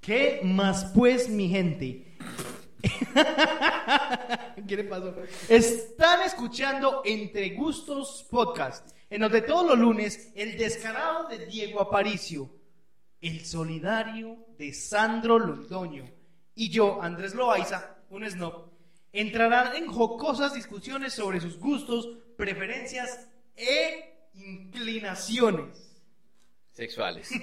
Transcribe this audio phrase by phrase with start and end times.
[0.00, 2.16] ¿Qué más pues, mi gente?
[4.68, 5.14] ¿Qué le pasó?
[5.48, 12.48] Están escuchando Entre Gustos Podcast, en donde todos los lunes el descarado de Diego Aparicio,
[13.20, 16.04] el solidario de Sandro Londoño
[16.54, 18.70] y yo, Andrés Loaiza, un snob,
[19.12, 23.26] entrarán en jocosas discusiones sobre sus gustos, preferencias
[23.56, 25.82] e inclinaciones.
[26.72, 27.30] Sexuales.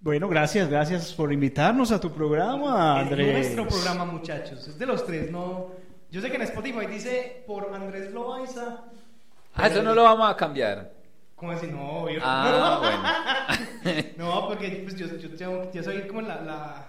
[0.00, 3.28] Bueno, gracias, gracias por invitarnos a tu programa, Andrés.
[3.46, 4.66] Es nuestro programa, muchachos.
[4.66, 5.70] Es de los tres, no.
[6.10, 8.82] Yo sé que en Spotify dice por Andrés Loaiza.
[9.54, 10.92] Ah, eso no lo vamos a cambiar.
[11.36, 11.70] ¿Cómo decir?
[11.70, 12.20] No, obvio.
[12.24, 12.78] Ah,
[13.84, 14.02] bueno.
[14.16, 16.88] no, porque pues, yo, yo, tengo- yo soy como la, la-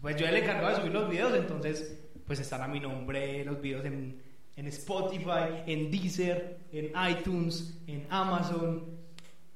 [0.00, 3.60] Pues yo le encargado de subir los videos, entonces pues están a mi nombre los
[3.60, 4.20] videos en,
[4.56, 8.84] en Spotify, en Deezer, en iTunes, en Amazon.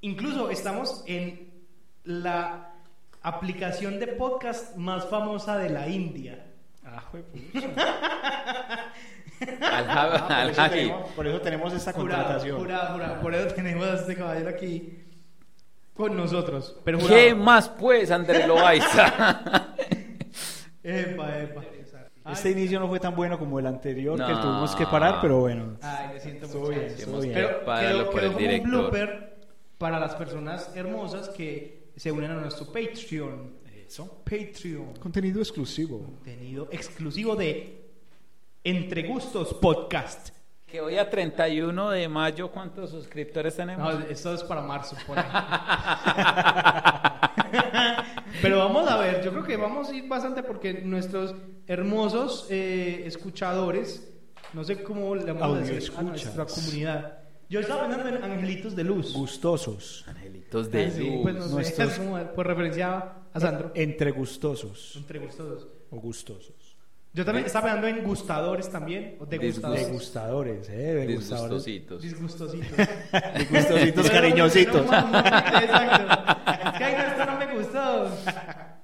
[0.03, 1.51] Incluso estamos en
[2.05, 2.73] la
[3.23, 6.47] aplicación de podcast más famosa de la India.
[6.85, 7.03] Ah,
[9.63, 12.59] Ah, por, eso tenemos, por eso tenemos esta Jurado, contratación.
[12.59, 13.21] jurado, jurado.
[13.23, 14.99] Por eso tenemos a este caballero aquí
[15.95, 16.77] con nosotros.
[16.85, 19.07] Pero ¿Qué más pues, Andrés Loaiza?
[20.83, 21.63] Epa, epa.
[22.29, 25.41] Este Ay, inicio no fue tan bueno como el anterior, que tuvimos que parar, pero
[25.41, 25.79] bueno.
[25.81, 26.69] Ay, le siento mucho.
[26.69, 26.95] bien,
[27.33, 29.39] Pero quedó, por quedó el como un blooper
[29.79, 33.55] para las personas hermosas que se unen a nuestro Patreon.
[33.87, 34.23] Eso.
[34.25, 34.95] Patreon.
[35.01, 35.99] Contenido exclusivo.
[35.99, 37.91] Contenido exclusivo de
[38.63, 40.40] Entre Gustos Podcast.
[40.71, 43.93] Que hoy a 31 de mayo, ¿cuántos suscriptores tenemos?
[43.93, 45.25] No, esto es para marzo, por ahí.
[48.43, 51.35] Pero vamos a ver, yo creo que vamos a ir bastante porque nuestros
[51.67, 54.13] hermosos eh, escuchadores,
[54.53, 57.19] no sé cómo le vamos a decir a nuestra comunidad.
[57.49, 59.13] Yo estaba pensando en angelitos de luz.
[59.13, 60.05] Gustosos.
[60.07, 61.19] Angelitos de sí, luz.
[61.23, 63.73] pues no sé, Nuestros- es como por referencia a Sandro.
[63.75, 64.95] Entre gustosos.
[64.97, 65.67] Entre gustosos.
[65.91, 66.55] O gustosos.
[67.13, 69.87] Yo también estaba pensando en gustadores también, o degustadores.
[69.87, 70.73] Degustadores, eh.
[71.07, 71.65] Degustadores.
[71.65, 72.03] Disgustositos.
[72.03, 72.69] Disgustositos.
[73.51, 74.87] Degustositos cariñositos.
[74.87, 76.31] No, no, Exacto.
[76.71, 78.11] Es que ay, no, esto no me gustó.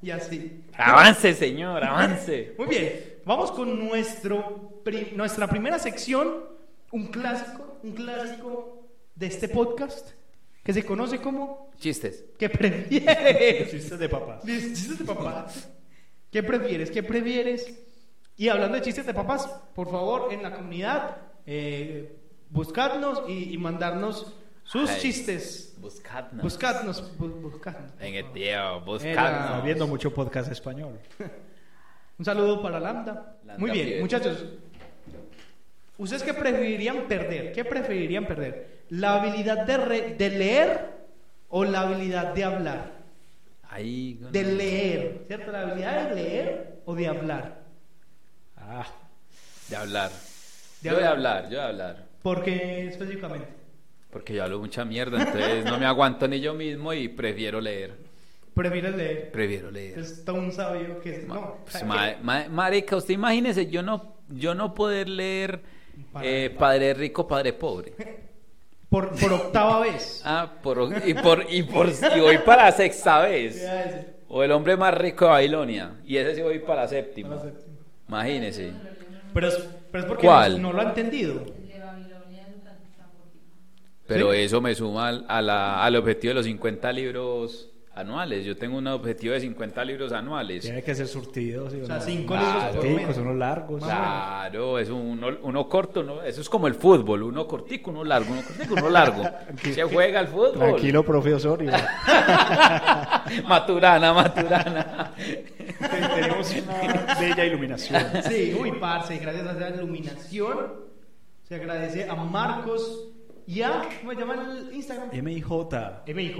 [0.02, 0.64] Y así.
[0.76, 2.54] Avance, señor, avance.
[2.58, 6.44] Muy bien, vamos con nuestro pri- nuestra primera sección,
[6.90, 10.10] un clásico, un clásico de este podcast
[10.64, 12.24] que se conoce como Chistes.
[12.38, 13.70] ¿Qué prefieres?
[13.70, 14.42] Chistes de papás.
[14.44, 15.46] Chistes de papá.
[16.32, 16.90] ¿Qué prefieres?
[16.90, 17.72] ¿Qué prefieres?
[18.36, 21.16] Y hablando de chistes de papás, por favor, en la comunidad,
[21.46, 22.16] eh,
[22.50, 25.74] buscadnos y, y mandarnos sus Ay, chistes.
[25.78, 26.42] Buscadnos.
[26.42, 27.92] Buscadnos, bu- buscadnos.
[28.00, 29.44] En el tío, Era- buscadnos.
[29.50, 30.98] Está viendo mucho podcast español.
[32.18, 33.36] Un saludo para Lambda.
[33.44, 34.02] Lambda Muy bien, Piedra.
[34.02, 34.44] muchachos.
[35.98, 37.52] ¿Ustedes qué preferirían perder?
[37.52, 38.82] ¿Qué preferirían perder?
[38.90, 40.90] ¿La habilidad de, re- de leer
[41.48, 42.92] o la habilidad de hablar?
[43.70, 44.18] Ahí.
[44.30, 45.52] De leer, ¿cierto?
[45.52, 47.65] ¿La habilidad de leer o de hablar?
[48.68, 48.86] Ah,
[49.68, 50.10] De hablar.
[50.80, 51.36] De yo de hablar.
[51.38, 52.04] hablar, yo de hablar.
[52.22, 53.46] ¿Por qué específicamente?
[54.10, 57.94] Porque yo hablo mucha mierda, entonces no me aguanto ni yo mismo y prefiero leer.
[58.54, 59.30] Prefieres leer.
[59.30, 59.98] Prefiero leer.
[59.98, 61.56] Es un sabio que Ma- no.
[61.70, 65.60] pues, ma- ma- marica, usted imagínese, yo no, yo no poder leer
[66.12, 67.92] Padre- eh, Padre Rico, Padre Pobre.
[68.88, 70.22] Por, por octava vez.
[70.24, 73.62] Ah, por, y por, y por, y voy para la sexta vez.
[74.28, 75.92] O el hombre más rico de Babilonia.
[76.04, 77.28] Y ese sí voy para la séptima.
[77.36, 77.65] para la séptima.
[78.08, 78.72] Imagínese.
[79.34, 80.60] Pero es, pero es porque ¿Cuál?
[80.62, 81.40] No, no lo ha entendido.
[81.40, 83.44] El de Babilonia es tan, tan cortito.
[84.06, 84.38] Pero ¿Sí?
[84.38, 88.44] eso me suma al, a la- al objetivo de los 50 libros anuales.
[88.44, 90.62] Yo tengo un objetivo de 50 libros anuales.
[90.62, 91.68] tiene que ser surtido.
[91.70, 92.00] ¿sí O sea, no?
[92.02, 92.82] cinco Claro.
[92.82, 93.82] libros unos largos.
[93.82, 96.22] Claro, es uno, uno corto, ¿no?
[96.22, 99.22] eso es como el fútbol, uno cortico, uno largo, uno cortico, uno largo.
[99.74, 100.52] Se juega el fútbol.
[100.58, 101.72] Tranquilo, profe Osorio.
[103.48, 105.12] maturana, maturana.
[106.14, 108.02] Tenemos una bella iluminación.
[108.28, 110.86] Sí, uy, parce, gracias a esa iluminación
[111.48, 113.08] se agradece a Marcos
[113.46, 115.10] y a, ¿cómo se llama el Instagram?
[115.12, 115.46] MIJ.
[116.12, 116.38] MIJ.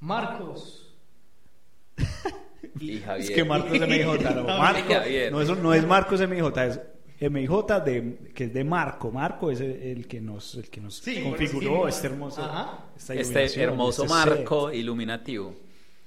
[0.00, 0.94] Marcos.
[2.78, 3.30] Y Javier.
[3.30, 4.04] Es que Marcos MIJ.
[4.04, 4.96] No, No, Marcos,
[5.30, 6.58] no, eso no es Marcos MIJ,
[7.20, 7.50] es MIJ
[7.84, 9.10] de, que es de Marco.
[9.10, 12.42] Marco es el, el que nos, el que nos Sí, configuró este hermoso,
[12.94, 15.54] esta Este hermoso este marco iluminativo.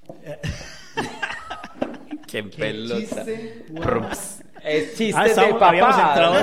[2.26, 2.98] Qué pelota.
[3.00, 4.08] chiste, wow.
[4.64, 4.96] Es set.
[4.96, 5.68] chistes Ah, de papá.
[5.68, 6.34] habíamos, entrado,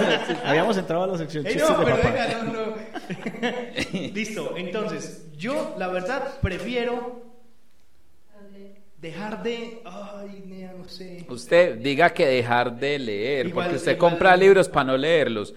[0.45, 2.09] habíamos entrado a la sección chistes no, de papá.
[2.09, 4.09] venga, no, no.
[4.13, 7.21] Listo, entonces, yo la verdad prefiero
[8.99, 9.81] dejar de...
[9.83, 11.25] Ay, no sé.
[11.29, 15.53] Usted diga que dejar de leer, Igual- porque usted igual- compra libros para no leerlos.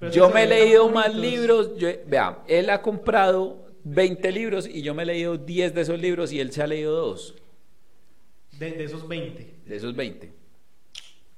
[0.00, 1.32] Pero yo me he leído más bonitos.
[1.32, 1.76] libros.
[1.78, 5.98] Yo, vea, él ha comprado 20 libros y yo me he leído 10 de esos
[6.00, 7.34] libros y él se ha leído dos
[8.58, 9.54] De, de esos 20.
[9.66, 10.32] de esos 20.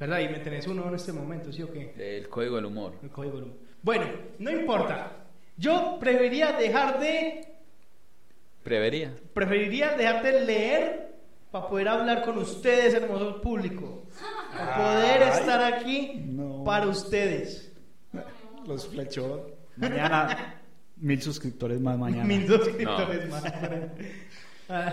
[0.01, 0.21] ¿Verdad?
[0.21, 1.93] Y me tenés uno en este momento, ¿sí o qué?
[1.99, 2.95] El código del humor.
[3.03, 3.53] El código Lum.
[3.83, 4.07] Bueno,
[4.39, 5.27] no importa.
[5.59, 7.47] Yo preferiría dejar de...
[8.63, 9.15] Prevería.
[9.35, 11.15] Preferiría dejar de leer
[11.51, 14.07] para poder hablar con ustedes, hermoso público.
[14.57, 16.65] Para poder estar aquí no.
[16.65, 17.71] para ustedes.
[18.67, 19.51] Los flechó.
[19.77, 20.61] Mañana,
[20.97, 22.25] mil suscriptores más mañana.
[22.25, 23.45] Mil suscriptores más.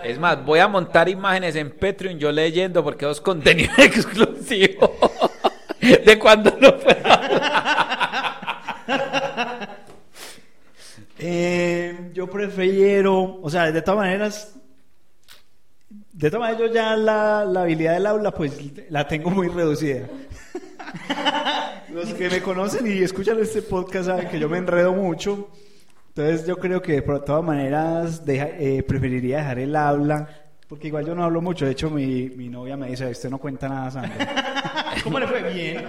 [0.04, 4.92] Es más, voy a montar imágenes en Patreon yo leyendo porque es contenido exclusivo
[5.80, 7.18] de cuando no fuera.
[11.20, 14.54] Eh, yo prefiero, o sea, de todas maneras,
[16.12, 18.56] de todas maneras yo ya la, la habilidad del aula pues
[18.90, 20.06] la tengo muy reducida.
[21.92, 25.50] Los que me conocen y escuchan este podcast saben que yo me enredo mucho.
[26.18, 30.28] Entonces yo creo que de todas maneras deja- eh, preferiría dejar el habla,
[30.66, 31.64] porque igual yo no hablo mucho.
[31.64, 34.94] De hecho mi, mi novia me dice, usted no cuenta nada, Sandra.
[35.04, 35.52] ¿Cómo le fue?
[35.52, 35.84] Bien.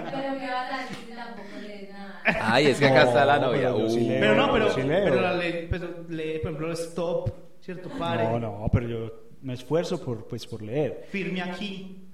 [2.42, 3.72] Ay, es que acá está la No, novia.
[3.74, 4.08] pero yo sí Uh.
[4.08, 4.20] leo.
[4.20, 5.04] Pero no, pero, sí leo.
[5.06, 7.30] pero la ley, pero lee, por ejemplo, stop,
[7.62, 7.90] ¿cierto?
[7.98, 8.24] Pare.
[8.26, 9.12] No, no, pero yo
[9.42, 11.08] me esfuerzo por, pues, por leer.
[11.10, 12.06] Firme aquí.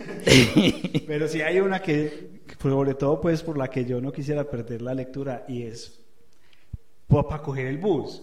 [1.06, 4.44] Pero sí hay una que, que sobre todo pues por la que yo no quisiera
[4.44, 5.99] perder la lectura y es
[7.10, 8.22] para coger el bus.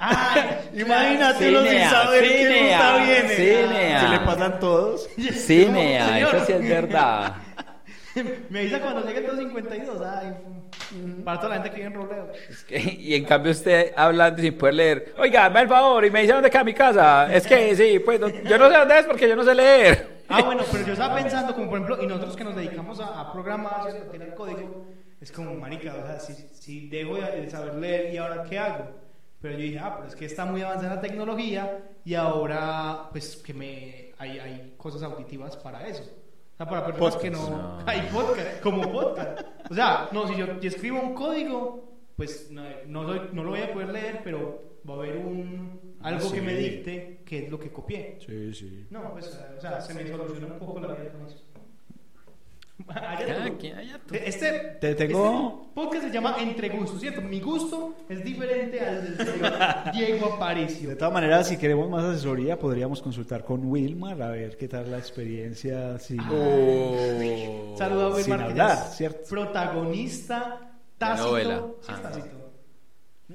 [0.00, 3.28] Ay, Imagínate uno sin Cinea, saber qué cinea, ruta viene.
[3.34, 4.00] cinea.
[4.00, 5.08] Se le pasan todos.
[5.16, 6.34] Cine, Señor.
[6.36, 7.32] eso sí es verdad.
[8.50, 10.02] Me avisa cuando llegue el 252.
[10.04, 10.34] Ay,
[11.24, 12.32] para toda la gente que vive en Roleo.
[12.48, 16.10] Es que- y en cambio usted hablando sin poder leer, oiga, me el favor y
[16.10, 17.32] me dice dónde queda mi casa.
[17.32, 20.18] Es que sí, pues no- yo no sé dónde es porque yo no sé leer.
[20.28, 23.20] Ah, bueno, pero yo estaba pensando, como por ejemplo, y nosotros que nos dedicamos a,
[23.20, 24.08] a programar, ¿cierto?
[24.08, 24.86] a tirar código,
[25.20, 28.84] es como, marica, o sea, si, si dejo de saber leer, ¿y ahora qué hago?
[29.40, 33.36] Pero yo dije, ah, pero es que está muy avanzada la tecnología y ahora, pues,
[33.36, 36.02] que me hay, hay cosas auditivas para eso.
[36.02, 37.50] O sea, para personas que no...
[37.50, 37.78] No.
[37.86, 39.42] Hay podcast, como podcast.
[39.70, 43.50] O sea, no, si yo si escribo un código, pues no, no, soy- no lo
[43.50, 46.62] voy a poder leer, pero va a haber un algo que me Sí.
[46.68, 48.18] dicte qué es lo que copié.
[48.26, 48.86] Sí, sí.
[48.90, 51.44] No, pues, o sea, se me soluciona un poco la vida con eso.
[52.86, 54.14] Allá allá tú.
[54.14, 57.20] Este, Te tengo- este podcast se llama Entre Gustos, ¿cierto?
[57.20, 59.52] Mi gusto es diferente al del señor
[59.92, 60.88] Diego Aparicio.
[60.90, 64.90] De todas maneras, si queremos más asesoría, podríamos consultar con Wilmar a ver qué tal
[64.90, 65.98] la experiencia.
[65.98, 67.74] sin- Oh.
[67.76, 69.20] Saludos a Wilmar, hablar, ¿cierto?
[69.28, 70.60] protagonista
[70.96, 71.28] tácito.
[71.28, 71.64] novela.
[71.80, 72.00] ¿sí Ah.
[72.02, 72.52] tácito?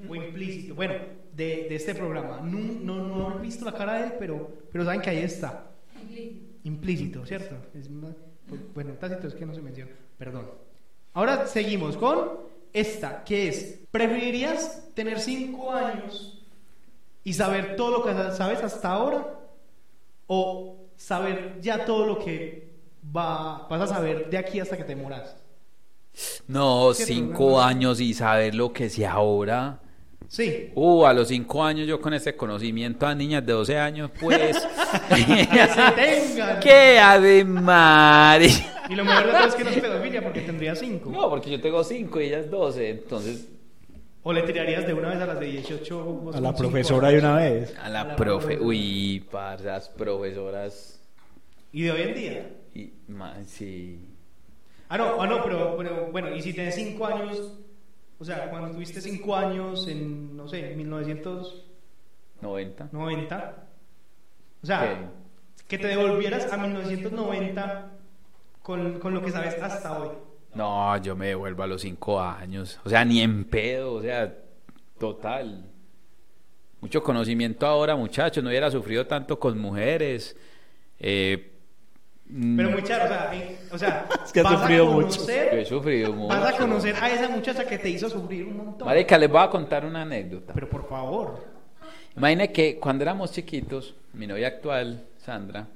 [0.09, 0.73] O implícito.
[0.75, 0.93] Bueno,
[1.33, 2.39] de, de este programa.
[2.41, 5.67] No, no, no he visto la cara de él, pero, pero saben que ahí está.
[6.01, 6.45] Implícito.
[6.63, 7.55] Implícito, ¿cierto?
[7.75, 8.15] Es más-
[8.73, 9.91] bueno, tácito es que no se menciona.
[10.17, 10.49] Perdón.
[11.13, 12.31] Ahora seguimos con
[12.71, 16.41] esta, que es, ¿preferirías tener cinco años
[17.23, 19.39] y saber todo lo que sabes hasta ahora?
[20.27, 22.67] ¿O saber ya todo lo que
[23.15, 25.35] va, vas a saber de aquí hasta que te mueras?
[26.47, 29.79] No, cinco años y saber lo que sé ahora.
[30.27, 30.71] Sí.
[30.75, 34.57] Uh, a los cinco años yo con este conocimiento a niñas de 12 años, pues...
[35.09, 36.59] Que se tengan.
[36.59, 38.41] ¡Qué además!
[38.89, 41.09] Y lo mejor de todo es que no es pedofilia porque tendría cinco.
[41.09, 43.47] No, porque yo tengo cinco y ellas 12, entonces
[44.23, 46.03] O le tirarías de una vez a las de 18.
[46.03, 47.75] vos A la profesora de una vez.
[47.77, 48.55] a la A la profe...
[48.55, 48.63] profe.
[48.63, 50.99] Uy, parce, las profesoras...
[51.71, 52.49] Y de hoy en día.
[52.75, 53.99] Y, ma, sí...
[54.89, 57.51] Ah, no, ah, no, pero, pero bueno, y si tenés 5 años,
[58.23, 63.55] o sea, cuando tuviste 5 años en, no sé, 1990, 90.
[64.63, 65.11] o sea,
[65.67, 67.91] que te devolvieras a 1990
[68.61, 70.11] con, con lo que sabes hasta hoy.
[70.53, 72.79] No, yo me devuelvo a los cinco años.
[72.85, 74.33] O sea, ni en pedo, o sea,
[74.97, 75.65] total.
[76.79, 78.41] Mucho conocimiento ahora, muchachos.
[78.41, 80.37] No hubiera sufrido tanto con mujeres.
[80.97, 81.52] Eh,
[82.57, 85.19] Pero muy charo, o sea, eh, o sea Es que has vas a sufrido mucho.
[85.21, 86.35] conocer- yo he sufrido mucho.
[86.39, 88.87] Vas a conocer a esa muchacha que te hizo sufrir un montón.
[88.87, 90.51] Marica, les voy a contar una anécdota.
[90.53, 91.43] Pero por favor.
[92.17, 95.67] Imagine que cuando éramos chiquitos, mi novia actual, Sandra,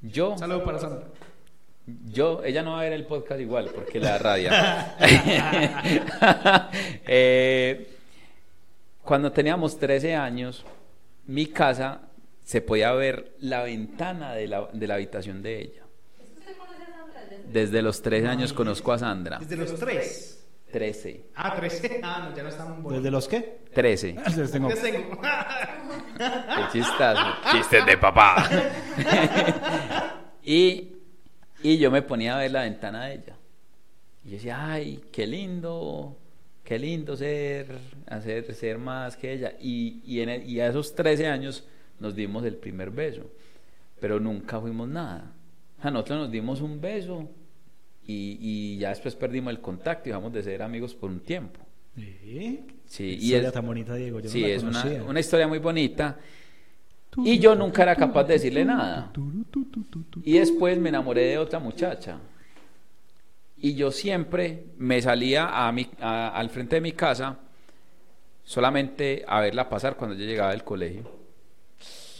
[0.00, 1.04] yo, Un saludo para Sandra.
[2.10, 4.96] yo, ella no va a ver el podcast igual porque la radia.
[7.06, 7.88] Eh,
[9.02, 10.64] cuando teníamos 13 años,
[11.26, 12.00] mi casa
[12.44, 15.82] se podía ver la ventana de la, de la habitación de ella.
[16.18, 17.38] ¿Es que usted conoce a Sandra?
[17.52, 19.38] desde- los 13 años conozco a Sandra.
[19.40, 20.30] Desde los 3.
[20.70, 21.26] 13.
[21.36, 22.00] Ah, 13.
[22.02, 23.58] Ah, no, ya no estamos ¿Desde los qué?
[23.72, 24.16] 13.
[24.36, 24.68] Les tengo.
[24.68, 25.20] Les tengo.
[25.20, 27.22] Qué chistazo.
[27.52, 28.48] Chistes de papá.
[30.42, 30.92] y,
[31.62, 33.36] y yo me ponía a ver la ventana de ella.
[34.24, 36.16] Y yo decía, ay, qué lindo,
[36.64, 39.52] qué lindo ser, hacer, ser más que ella.
[39.60, 41.64] Y, y, en el- y a esos 13 años
[42.00, 43.22] nos dimos el primer beso,
[44.00, 45.32] pero nunca fuimos nada.
[45.80, 47.28] Sea, nosotros nos dimos un beso
[48.06, 51.60] y, y ya después perdimos el contacto y dejamos de ser amigos por un tiempo.
[51.96, 52.64] Sí.
[52.86, 54.18] Sí, y historia es- tan bonita, Diego.
[54.20, 55.02] Yo no sí, la es una, conocía.
[55.04, 56.18] una historia muy bonita.
[57.24, 59.12] Y yo nunca era capaz de decirle nada.
[60.24, 62.18] Y después me enamoré de otra muchacha.
[63.56, 67.38] Y yo siempre me salía a mi, a- al frente de mi casa
[68.42, 71.08] solamente a verla pasar cuando yo llegaba del colegio.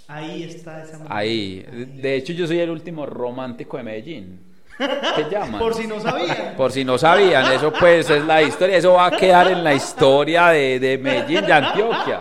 [0.08, 1.12] Ahí está esa mujer.
[1.16, 1.66] Ahí.
[1.96, 4.40] De hecho, yo soy el último romántico de Medellín.
[4.76, 5.58] ¿Qué llaman?
[5.58, 6.54] Por si no sabían.
[6.56, 9.72] Por si no sabían, eso pues es la historia, eso va a quedar en la
[9.72, 12.20] historia de, de Medellín, de Antioquia.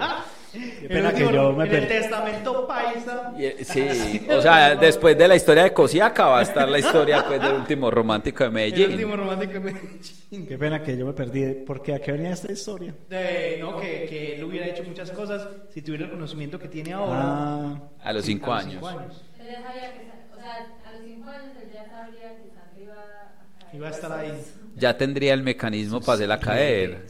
[0.88, 1.88] Qué El pena que yo me en el perdí.
[2.02, 3.34] testamento paisa.
[3.38, 6.78] Y, eh, Sí, o sea, después de la historia de Cosiaca va a estar la
[6.80, 8.92] historia pues, del último romántico de El Medellín.
[8.92, 10.48] último romántico de Medellín.
[10.48, 11.54] Qué pena que yo me perdí.
[11.66, 12.94] Porque a qué venía esta historia.
[13.10, 16.92] De- no, que, que él hubiera hecho muchas cosas si tuviera el conocimiento que tiene
[16.94, 17.20] ahora.
[17.24, 18.74] Ah, A los cinco A los años.
[18.75, 19.24] cinco años.
[19.40, 22.50] Él ya sabía que, Sa- o sea, a los 5 años él ya sabría que
[22.50, 23.36] Sandra
[23.74, 24.44] iba a estar ahí.
[24.75, 27.06] Ya tendría el mecanismo para hacerla caer.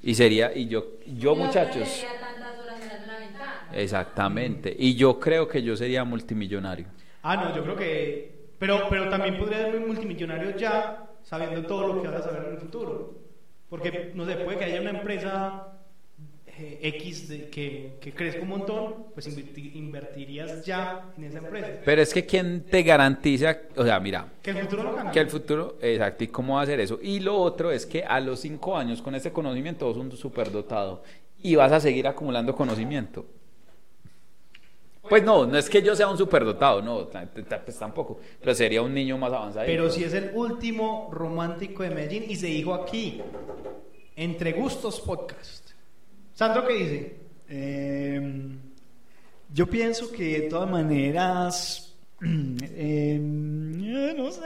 [0.00, 3.54] Y sería, y yo, yo muchachos, perdería tantas horas mirando la ventana.
[3.72, 4.74] Exactamente.
[4.78, 6.86] Y yo creo que yo sería multimillonario.
[7.22, 8.38] Ah, no, yo creo que.
[8.58, 12.52] Pero, pero también podría ser multimillonario ya, sabiendo todo lo que vas a saber en
[12.54, 13.14] el futuro.
[13.68, 15.68] Porque, no sé, puede que haya una empresa
[16.46, 21.68] eh, X de- que, que crezca un montón, pues inverti- invertirías ya en esa empresa.
[21.84, 23.56] Pero es que ¿quién te garantiza?
[23.76, 25.12] O sea, mira, Que el futuro no cambie.
[25.12, 26.98] que el futuro, exacto, y cómo va a hacer eso.
[27.00, 31.04] Y lo otro es que a los cinco años, con ese conocimiento, vos un superdotado
[31.40, 33.24] y vas a seguir acumulando conocimiento.
[35.08, 37.08] Pues no, no es que yo sea un superdotado, no,
[37.64, 39.66] pues tampoco, pero sería un niño más avanzado.
[39.66, 43.20] Pero si es el último romántico de Medellín y se dijo aquí,
[44.16, 45.70] entre gustos podcast.
[46.34, 47.16] Sandro, ¿qué dice?
[47.48, 48.58] Eh,
[49.52, 51.87] yo pienso que de todas maneras,
[52.24, 53.18] eh,
[54.16, 54.40] no sé.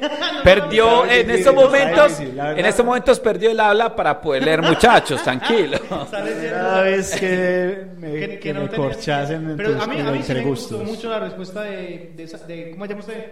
[0.44, 5.78] Perdió en estos momentos, en estos momentos perdió el habla para poder leer muchachos, tranquilo.
[6.10, 10.10] Cada vez que me, que, que que no me corchasen en Pero a mí, a
[10.10, 13.00] mí los sí me gustó mucho la respuesta de, de, esa- de- ¿cómo se llama
[13.00, 13.24] usted?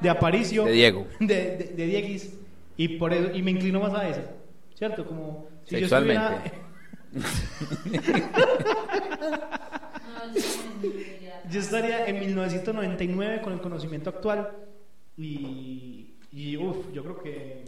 [0.00, 0.64] De Aparicio.
[0.64, 1.06] De Diego.
[1.20, 2.34] De, de, de Dieguis.
[2.76, 4.22] Y, por eso, y me inclino más a esa.
[4.74, 5.06] ¿Cierto?
[5.06, 6.24] Como si Sexualmente.
[7.14, 7.26] estuviera...
[7.84, 8.30] Yo diría.
[11.50, 14.50] Yo estaría en 1999 con el conocimiento actual
[15.16, 17.64] y, y uff, yo creo que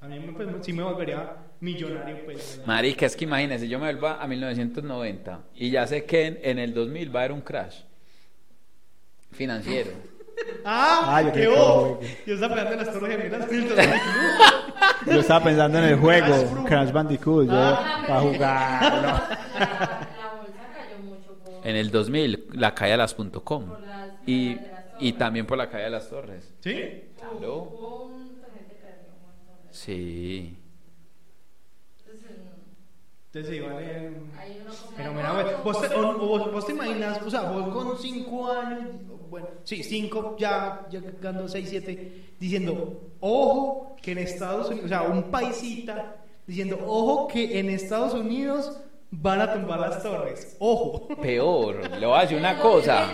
[0.00, 2.24] también me, pues, sí me volvería millonario.
[2.24, 6.38] Pues, Marica, es que imagínense, yo me vuelvo a 1990 y ya sé que en,
[6.42, 7.80] en el 2000 va a haber un crash
[9.32, 9.90] financiero.
[10.64, 11.16] ¡Ah!
[11.18, 11.32] Ah, yo
[12.00, 12.24] ¡Qué!
[12.26, 13.50] Yo estaba pensando en las torres gemelas.
[13.50, 13.92] en el 2001.
[15.06, 16.64] Yo estaba pensando en el juego.
[16.64, 18.80] Crash Bandicoot, yo Ah, para jugar.
[19.60, 23.76] La, la bolsa cayó mucho por, En el 2000, la caída de las.com
[24.26, 26.54] y, y también por la caída de las torres.
[26.60, 27.12] ¿Sí?
[27.16, 27.80] Claro.
[29.70, 30.56] Sí.
[33.32, 34.28] Entonces, sí, vale.
[34.36, 37.20] ahí uno como Pero no, mira, güey, yo vos te, o- vos, vos te imaginas,
[37.22, 38.90] o sea, vos con 5 años,
[39.28, 44.88] bueno, sí, 5, ya llegando a 6, 7, diciendo, ojo, que en Estados Unidos, o
[44.88, 48.72] sea, un paisita diciendo, ojo, que en Estados Unidos
[49.12, 51.08] van a tumbar las torres, ojo.
[51.22, 53.06] Peor, le voy a decir una cosa.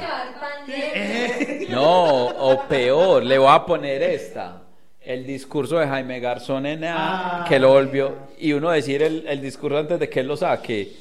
[1.68, 4.62] No, o peor, le voy a poner esta.
[5.00, 7.44] El discurso de Jaime Garzón en Ah.
[7.48, 8.12] que lo volvió.
[8.38, 10.92] Y uno decir el, el discurso antes de que él lo saque.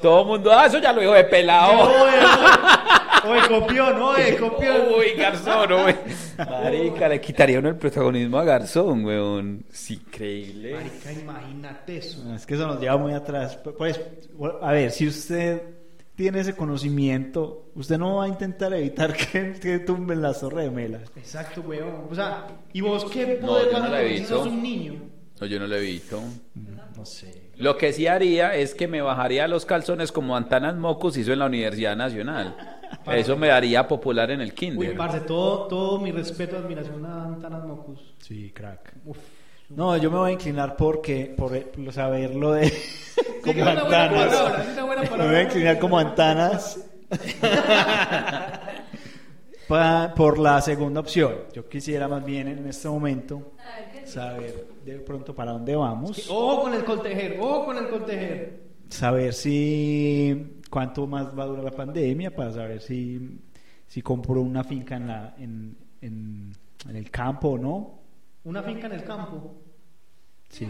[0.00, 1.90] Todo el mundo, ah, eso ya lo dijo de pelado.
[3.28, 4.72] Oye, copió, no, oye, copió.
[4.96, 5.94] Uy, Garzón, uy.
[6.48, 9.64] Marica, le quitaría uno el protagonismo a Garzón, weón.
[9.72, 10.74] Es increíble.
[10.74, 12.34] Marica, imagínate eso.
[12.34, 13.58] Es que eso nos lleva muy atrás.
[13.76, 14.00] Pues,
[14.62, 15.62] a ver, si usted
[16.14, 21.02] tiene ese conocimiento, usted no va a intentar evitar que, que tumben las torres gemelas.
[21.16, 22.06] Exacto, weón.
[22.10, 24.20] O sea, ¿y vos qué No, poder yo vas no a la he tener si
[24.22, 24.36] visto.
[24.38, 24.94] sos un niño?
[25.40, 26.20] No, yo no lo he visto.
[26.96, 27.50] No sé.
[27.56, 31.38] Lo que sí haría es que me bajaría los calzones como Antanas Mocos hizo en
[31.38, 32.79] la Universidad Nacional.
[33.12, 34.96] Eso me daría popular en el Uy, kinder.
[34.96, 38.14] parce, todo, todo mi respeto y admiración a Antanas Mocus.
[38.18, 38.94] Sí, crack.
[39.04, 39.18] Uf.
[39.70, 42.72] No, yo me voy a inclinar porque por, por saber lo de
[43.44, 44.36] como buena antanas.
[44.36, 46.84] palabra, Me voy a inclinar como antanas.
[49.68, 51.32] Pa- por la segunda opción.
[51.52, 55.76] Yo quisiera más bien en este momento A ver, ¿qué saber de pronto para dónde
[55.76, 56.28] vamos.
[56.28, 58.60] Ojo con el coltejer, ojo con el coltejer.
[58.88, 63.40] Saber si cuánto más va a durar la pandemia para saber si,
[63.86, 66.52] si compro una finca en, la, en, en,
[66.88, 68.00] en el campo o no.
[68.44, 69.54] Una finca en el campo.
[70.48, 70.66] Sí.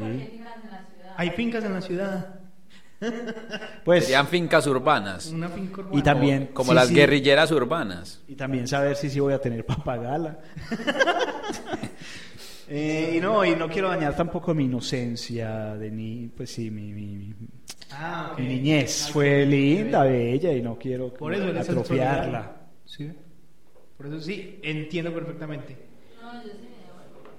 [1.16, 2.40] hay fincas en la ciudad.
[3.84, 8.20] Pues, Serían fincas urbanas, Una finca y también, como sí, las sí, guerrilleras urbanas.
[8.28, 10.38] Y también saber si sí voy a tener papagala.
[12.72, 16.92] Eh, y no, y no quiero dañar tampoco mi inocencia de ni, pues sí, mi,
[16.92, 17.34] mi, mi-
[17.92, 18.38] Ah, ok.
[18.38, 22.52] mi niñez Ah, fue linda, bella y no quiero Por eso atrofiarla.
[22.84, 23.10] ¿Sí?
[23.96, 25.76] Por eso sí, entiendo perfectamente.
[26.22, 26.68] No, yo sí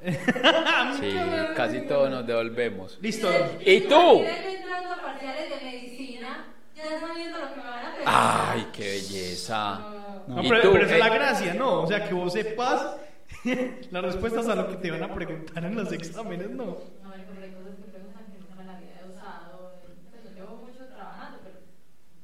[0.04, 1.00] me devuelvo.
[1.00, 3.00] Sí, casi todos nos devolvemos.
[3.02, 3.30] Listo.
[3.66, 3.96] ¿Y tú?
[3.96, 8.50] Imagínate entrando a parciales de medicina, ya sabiendo lo que me van a preguntar.
[8.54, 9.80] Ay, qué belleza.
[10.28, 10.74] No, ¿Y pero, tú?
[10.74, 11.82] pero esa es la Eh, gracia, ¿no?
[11.84, 12.98] O sea, que vos sepas
[13.92, 16.66] las respuestas a lo que te van a preguntar en los exámenes, ¿no?
[16.66, 19.76] No, como hay cosas que preguntan que nunca en la vida he usado.
[19.82, 21.58] Pues yo llevo mucho trabajando, pero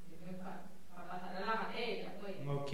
[0.08, 2.36] sirve para, para pasar a la materia, pues.
[2.48, 2.72] Ok.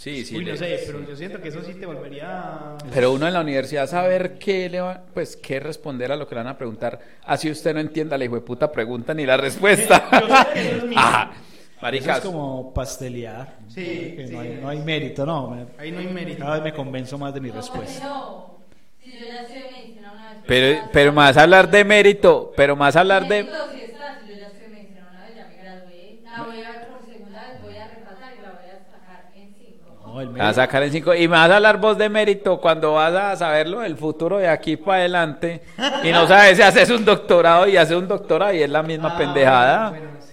[0.00, 0.34] Sí, sí.
[0.34, 2.78] Uy, no sé, pero yo siento que eso sí te volvería...
[2.94, 6.34] Pero uno en la universidad saber qué le va, pues qué responder a lo que
[6.34, 6.98] le van a preguntar.
[7.22, 10.08] Así usted no entienda la hijo de puta pregunta ni la respuesta.
[10.20, 10.98] Yo sé que eso es mío.
[11.82, 12.18] ah, Eso maricas.
[12.18, 13.58] es como pastelear.
[13.68, 14.32] Sí, Que sí.
[14.32, 15.48] no, hay, no hay mérito, no.
[15.50, 16.38] me- Ahí no hay mérito.
[16.40, 18.08] Cada vez me convenzo más de mi No, respuesta.
[18.08, 18.64] No,
[19.04, 20.42] si yo ya en medicina una vez.
[20.46, 23.44] Pero, pero más hablar de mérito, pero más hablar de...
[23.44, 26.18] Mérito sí está, si yo ya estoy en medicina una vez, ya me gradué.
[26.36, 29.30] La voy a ver por segunda vez, voy a repasar y la voy a sacar
[29.34, 30.00] en cinco.
[30.04, 31.14] No, el Me vas a sacar en cinco.
[31.14, 34.48] Y me vas a hablar vos de mérito cuando vas a saberlo del futuro de
[34.48, 35.62] aquí para adelante.
[36.02, 39.08] Y no sabes si haces un doctorado y haces un doctorado y es la misma
[39.08, 39.88] Ah, pendejada.
[39.90, 40.29] Bueno, bueno, sí.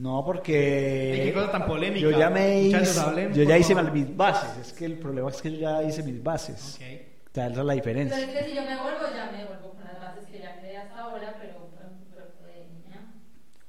[0.00, 1.22] No, porque.
[1.24, 2.00] Qué cosa tan polémica.
[2.00, 3.92] Yo ya me hice, yo ya hice favor.
[3.92, 4.56] mis bases.
[4.68, 6.76] Es que el problema es que yo ya hice mis bases.
[6.76, 6.82] Ok.
[7.30, 8.18] O sea, esa es la Pero diferencia.
[8.18, 10.78] es que si yo me vuelvo, ya me vuelvo con las bases que ya creé
[10.78, 11.68] hasta ahora, pero,
[12.10, 13.12] pero, pero niña.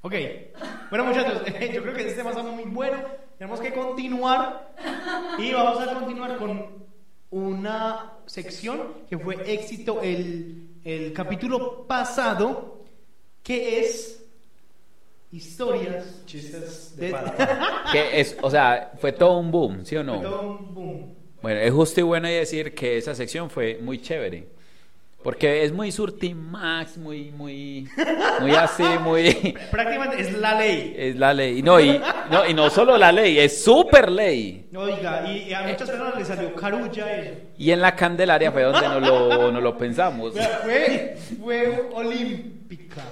[0.00, 0.14] Ok.
[0.88, 1.42] Bueno, muchachos,
[1.74, 2.96] yo creo que este tema está muy bueno.
[3.36, 4.72] Tenemos que continuar.
[5.38, 6.82] Y vamos a continuar con
[7.30, 12.84] una sección que fue éxito el, el capítulo pasado,
[13.42, 14.21] que es
[15.32, 17.14] historias, chistes de...
[17.90, 20.20] Que es, o sea, fue todo un boom, ¿sí o Fue no?
[20.20, 21.14] todo un boom.
[21.40, 24.46] Bueno, es justo y bueno decir que esa sección fue muy chévere.
[25.22, 27.88] Porque es muy surtimax, muy, muy,
[28.40, 29.54] muy así, muy...
[29.70, 30.94] Prácticamente es la ley.
[30.96, 31.62] Es la ley.
[31.62, 34.68] No, y no, y no solo la ley, es super ley.
[34.74, 37.34] Oiga, y, y a muchas personas les salió carulla eso.
[37.56, 40.34] Y en la Candelaria fue donde no lo, no lo pensamos.
[40.64, 43.02] Fue, fue olímpica.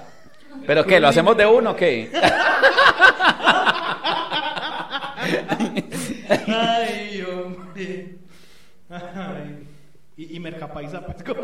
[0.65, 0.99] ¿Pero qué?
[0.99, 2.11] ¿Lo hacemos de uno o qué?
[6.47, 8.15] Ay, hombre.
[8.89, 9.67] Ay.
[10.17, 11.41] Y, y Mercapaisa, pues como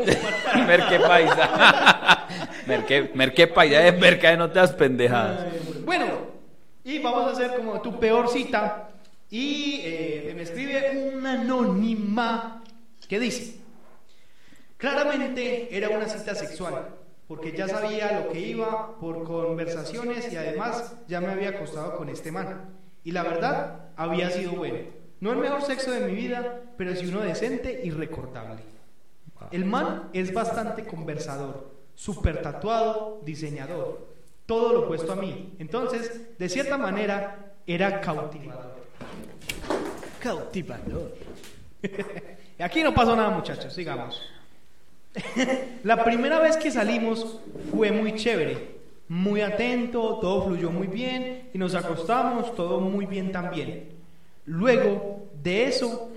[0.66, 2.26] Merque paisa.
[2.66, 5.40] Merque, merque paisa es merca de no te das pendejadas.
[5.50, 5.82] Ay.
[5.84, 6.06] Bueno,
[6.84, 8.90] y vamos a hacer como tu peor cita.
[9.30, 12.62] Y eh, me escribe una anónima
[13.08, 13.58] que dice:
[14.76, 16.86] Claramente era una cita sexual,
[17.28, 22.08] porque ya sabía lo que iba por conversaciones y además ya me había acostado con
[22.08, 22.70] este man.
[23.04, 24.78] Y la verdad, había sido bueno.
[25.20, 28.62] No el mejor sexo de mi vida, pero sí uno decente y recordable.
[29.50, 34.08] El man es bastante conversador, súper tatuado, diseñador,
[34.46, 35.54] todo lo opuesto a mí.
[35.58, 38.76] Entonces, de cierta manera, era cautivador.
[40.18, 41.14] Cautivador.
[42.58, 44.22] Aquí no pasó nada, muchachos, sigamos.
[45.84, 47.40] La primera vez que salimos
[47.70, 53.32] fue muy chévere, muy atento, todo fluyó muy bien y nos acostamos, todo muy bien
[53.32, 53.90] también.
[54.44, 56.10] Luego de eso,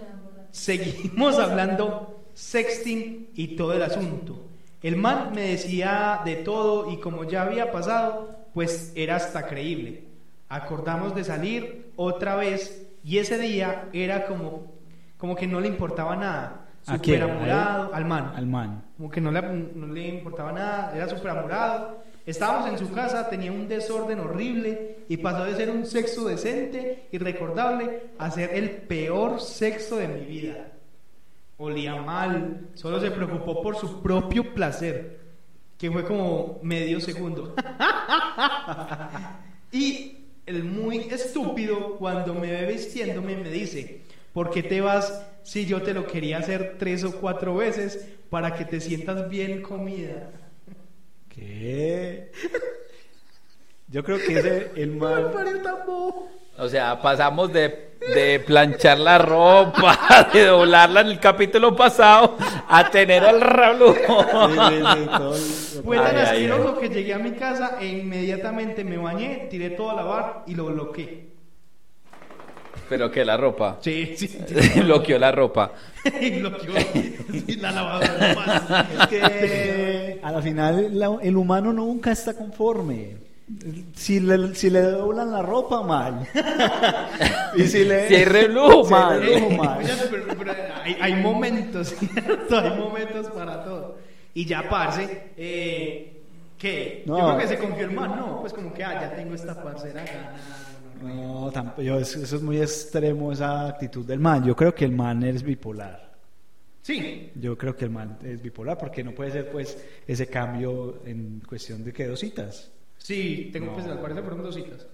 [0.51, 4.45] seguimos hablando sexting y todo el asunto.
[4.81, 10.05] El man me decía de todo y como ya había pasado, pues era hasta creíble.
[10.49, 14.73] Acordamos de salir otra vez y ese día era como,
[15.17, 16.70] como que no le importaba nada.
[16.87, 18.33] ¿A Súper amurado, al man.
[18.35, 18.83] Al man.
[18.97, 22.03] Como que no le, no le importaba nada, era súper amurado.
[22.25, 27.07] Estábamos en su casa, tenía un desorden horrible y pasó de ser un sexo decente
[27.11, 30.71] y recordable a ser el peor sexo de mi vida.
[31.57, 35.19] Olía mal, solo se preocupó por su propio placer,
[35.77, 37.55] que fue como medio segundo.
[39.71, 44.01] y el muy estúpido, cuando me ve vistiéndome, me dice,
[44.33, 48.53] ¿por qué te vas si yo te lo quería hacer tres o cuatro veces para
[48.55, 50.29] que te sientas bien comida?
[51.29, 52.31] ¿Qué?
[53.87, 56.29] Yo creo que ese, el bobo.
[56.57, 62.35] O sea, pasamos de, de planchar la ropa, de doblarla en el capítulo pasado,
[62.67, 63.39] a tener todo
[65.35, 65.41] el-
[65.83, 69.95] Fue tan asqueroso que llegué a mi casa e inmediatamente me bañé, tiré todo a
[69.95, 71.30] lavar y lo bloqueé.
[72.91, 73.77] Pero que la ropa.
[73.79, 74.37] Sí, sí.
[74.83, 75.71] Bloqueó la ropa.
[76.03, 76.73] bloqueó
[77.31, 78.35] sí, la lavadora.
[78.35, 78.85] más.
[79.01, 83.15] Es que a la final la- el humano nunca está conforme.
[83.95, 86.27] Si le, si le doblan la ropa, mal.
[87.55, 88.09] y si le...
[88.09, 88.33] Si hay Si hay mal.
[88.33, 88.83] reblujo,
[89.63, 89.77] mal.
[89.79, 90.51] Oye, pero- pero
[90.83, 92.57] hay, hay momentos, ¿cierto?
[92.59, 93.97] Hay momentos para todo.
[94.33, 96.23] Y ya, parce, eh,
[96.57, 97.03] ¿qué?
[97.05, 98.41] Yo creo que se confió el man, ¿no?
[98.41, 100.35] Pues como que, ah, ya tengo esta parcera ganada.
[101.01, 104.43] No, tampoco, yo- eso, eso es muy extremo, esa actitud del man.
[104.45, 106.11] Yo creo que el man es bipolar.
[106.83, 111.01] Sí, Yo creo que el man es bipolar porque no puede ser pues ese cambio
[111.05, 112.71] en cuestión de que dos citas.
[112.97, 114.87] sí, tengo pues, al parecer fueron dos citas.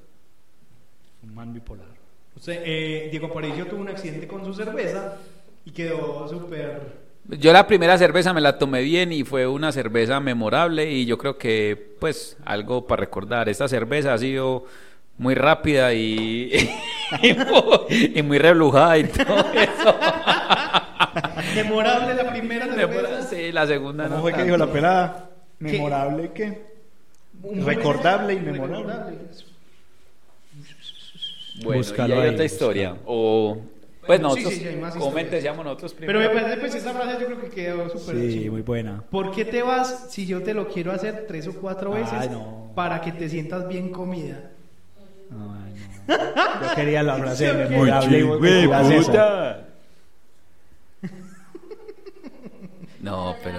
[1.23, 1.87] Un man bipolar.
[2.35, 5.17] Usted, eh, Diego Aparicio tuvo un accidente con su cerveza
[5.65, 7.07] y quedó súper...
[7.39, 11.17] Yo la primera cerveza me la tomé bien y fue una cerveza memorable y yo
[11.17, 13.49] creo que pues algo para recordar.
[13.49, 14.65] Esta cerveza ha sido
[15.17, 16.69] muy rápida y,
[17.21, 19.95] y, muy, y muy reblujada y todo eso.
[21.56, 23.21] Memorable la primera cerveza.
[23.23, 25.30] Sí, la segunda ¿Cómo no fue que dijo la pelada?
[25.60, 26.32] Memorable
[27.34, 29.17] buen- recordable y memorable.
[31.63, 32.95] Bueno, Búscalo y hay ahí, otra historia.
[33.06, 33.58] O
[34.06, 35.32] pues Sí, nosotros, sí, sí, hay más ¿cómo historias.
[35.32, 36.34] decíamos nosotros Pero primero?
[36.34, 39.03] me parece pues esa frase yo creo que quedó súper Sí, muy buena.
[39.10, 42.32] ¿Por qué te vas si yo te lo quiero hacer tres o cuatro Ay, veces
[42.32, 42.71] no.
[42.75, 44.51] para que te sientas bien comida?
[45.31, 45.73] Ay,
[46.07, 46.67] no.
[46.69, 49.63] Yo quería la frase memorable y vos me tiras esa.
[52.99, 53.57] No, pero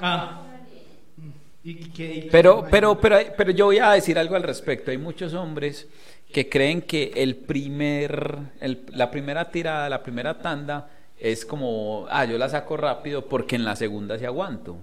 [0.00, 0.42] Ah.
[0.42, 1.34] comer bien.
[1.64, 4.90] ¿Y qué- y- Pero, pero, pero, pero yo voy a decir algo al respecto.
[4.90, 5.88] Hay muchos hombres
[6.32, 12.24] que creen que el primer, el- la primera tirada, la primera tanda es como, ah,
[12.26, 14.76] yo la saco rápido porque en la segunda se aguanto.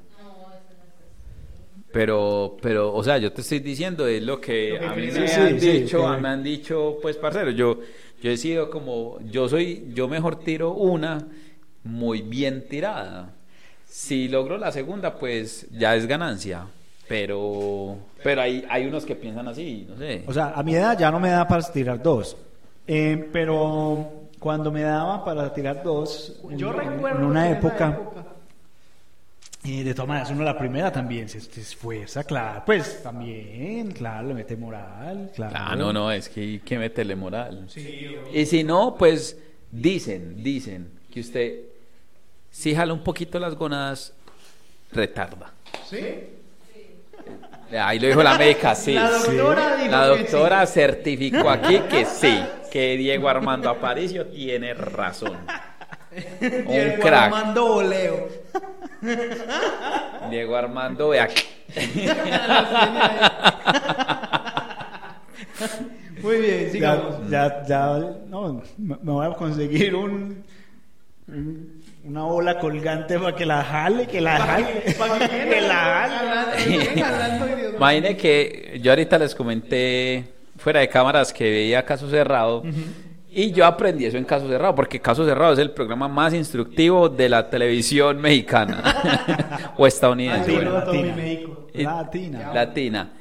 [1.94, 5.40] Pero, pero, o sea, yo te estoy diciendo es lo que a mí me Sí,
[5.40, 7.80] han sí, dicho, me han dicho, pues, parcero, yo,
[8.22, 11.26] yo he sido como, yo soy, yo mejor tiro una
[11.84, 13.30] muy bien tirada.
[13.86, 16.66] Si logro la segunda, pues ya es ganancia.
[17.08, 20.24] Pero, pero hay, hay unos que piensan así, no sé.
[20.26, 22.36] O sea, a mi edad ya no me da para tirar dos.
[22.88, 28.00] Eh, pero cuando me daba para tirar dos, en, Yo en- recuerdo en una época,
[29.66, 32.64] eh, de todas maneras, uno la primera también se, se esfuerza, claro.
[32.66, 35.56] Pues también, claro, le mete moral, claro.
[35.58, 37.66] Ah, no, no, es que hay que meterle moral.
[37.70, 39.38] Sí, Y si no, pues
[39.72, 41.60] dicen, dicen que usted,
[42.52, 44.14] si jala un poquito las gonadas,
[44.92, 45.54] retarda.
[45.90, 46.00] ¿Sí?
[47.80, 48.94] Ahí lo dijo la médica, sí.
[48.94, 55.38] La doctora dijo La doctora certificó aquí que sí, que Diego Armando Aparicio tiene razón.
[56.42, 57.24] Un Diego crack.
[57.34, 58.28] Armando Boleo.
[60.30, 61.28] Diego Armando, vea.
[66.22, 67.30] Muy bien, sigamos.
[67.30, 70.44] Ya, ya, ya, no, me voy a conseguir un,
[71.28, 75.76] un- una bola colgante para que la jale, que la jale, Pa' que que la
[75.76, 77.70] jale.
[77.78, 80.26] Imagine que yo ahorita les comenté
[80.58, 82.64] fuera de cámaras que veía Caso Cerrado
[83.36, 87.10] y yo aprendí eso en Caso Cerrado porque Caso Cerrado es el programa más instructivo
[87.10, 90.50] de la televisión mexicana o estadounidense.
[90.50, 90.74] sí, bueno.
[90.74, 91.16] latina.
[91.74, 92.54] Latina.
[92.54, 93.14] Latina.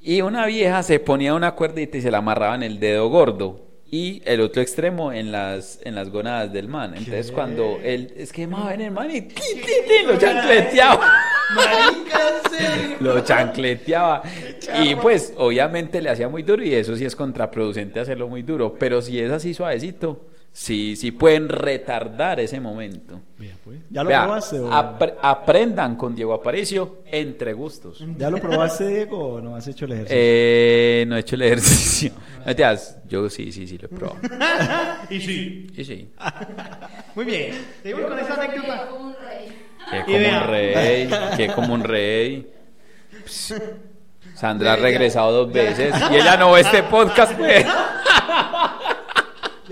[0.00, 3.71] Y una vieja se ponía una cuerdita y se la amarraba en el dedo gordo
[3.92, 6.94] y el otro extremo en las en las gonadas del man.
[6.96, 11.12] Entonces cuando él es que más ven el man y ti, ti, ti, lo chancleteaba.
[13.00, 14.22] Lo chancleteaba.
[14.82, 18.74] Y pues, obviamente le hacía muy duro y eso sí es contraproducente hacerlo muy duro.
[18.78, 23.20] Pero si es así suavecito, sí, sí pueden retardar ese momento.
[23.64, 23.78] Pues.
[23.90, 24.58] ¿Ya lo Vea, probaste?
[24.60, 28.04] o- apre- aprendan con Diego Aparicio entre gustos.
[28.16, 30.16] ¿Ya lo probaste, Diego, o no has hecho el ejercicio?
[30.20, 32.12] Eh, no he hecho el ejercicio.
[32.44, 32.52] No
[33.08, 34.18] yo sí, sí, sí, lo he probado.
[35.10, 35.66] Y sí.
[35.76, 36.08] Sí, sí.
[37.14, 37.54] Muy bien.
[37.82, 38.86] Seguimos con esa anécdota.
[38.88, 39.48] Como un rey.
[39.90, 42.52] Que Y como un rey, que como un rey.
[44.34, 47.64] Sandra ha regresado dos veces y ella no ve este podcast, pues.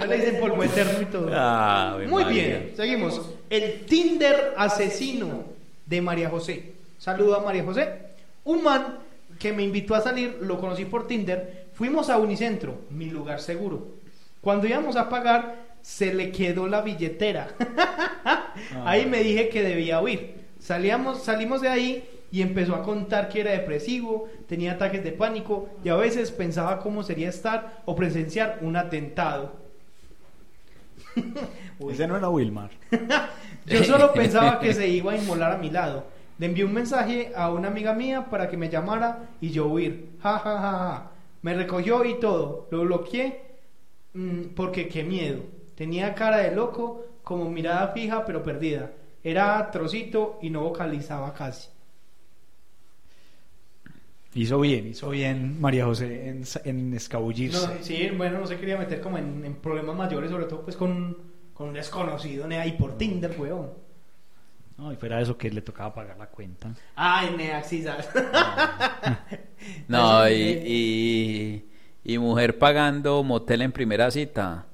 [0.01, 1.31] Ya le dicen polvo eterno y todo.
[1.35, 2.43] Ave Muy María.
[2.43, 3.21] bien, seguimos.
[3.49, 5.45] El Tinder asesino
[5.87, 6.73] de María José.
[6.99, 7.89] Saludo a María José.
[8.45, 8.99] Un man
[9.39, 11.67] que me invitó a salir, lo conocí por Tinder.
[11.75, 13.89] Fuimos a Unicentro, mi lugar seguro.
[14.41, 17.49] Cuando íbamos a pagar, se le quedó la billetera.
[18.85, 20.41] Ahí me dije que debía huir.
[20.59, 25.71] Salíamos, salimos de ahí y empezó a contar que era depresivo, tenía ataques de pánico
[25.83, 29.60] y a veces pensaba cómo sería estar o presenciar un atentado.
[31.91, 32.71] Ese no era Wilmar.
[33.67, 36.05] Yo solo pensaba que se iba a inmolar a mi lado.
[36.39, 40.17] Le envié un mensaje a una amiga mía para que me llamara y yo huir.
[40.23, 41.11] Ja, ja, ja, ja.
[41.43, 42.67] Me recogió y todo.
[42.71, 43.43] Lo bloqueé
[44.15, 45.41] mm, porque qué miedo.
[45.75, 48.91] Tenía cara de loco, como mirada fija pero perdida.
[49.23, 51.69] Era trocito y no vocalizaba casi.
[54.35, 57.67] Hizo bien, hizo bien María José en, en escabullirse.
[57.67, 60.77] No, sí, bueno, no se quería meter como en, en problemas mayores, sobre todo pues
[60.77, 61.17] con,
[61.53, 63.71] con un desconocido, ne, ahí por Tinder, weón.
[64.79, 66.71] No, y fuera eso que le tocaba pagar la cuenta.
[66.95, 68.09] Ay, Nea, sí, ¿sabes?
[69.89, 71.65] No, y, Eso, y,
[72.03, 74.65] y mujer pagando motel en primera cita.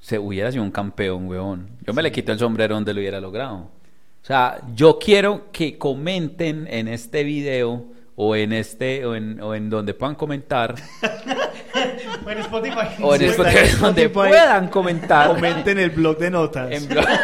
[0.00, 1.70] Se hubiera sido un campeón, weón.
[1.86, 3.54] Yo me le quito el sombrero donde lo hubiera logrado.
[3.56, 9.54] O sea, yo quiero que comenten en este video o en este o en, o
[9.54, 10.74] en donde puedan comentar
[12.24, 13.02] o en Spotify.
[13.02, 14.08] o en Spotify, en donde Spotify.
[14.30, 15.28] puedan comentar.
[15.28, 16.70] Comenten el blog de notas.
[16.70, 17.04] En blog.